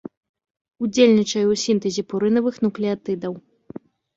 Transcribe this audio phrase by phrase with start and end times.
[0.85, 3.33] Ўдзельнічае ў сінтэзе пурынавых нуклеатыдаў.